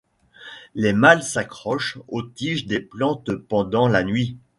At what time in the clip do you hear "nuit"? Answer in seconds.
4.03-4.35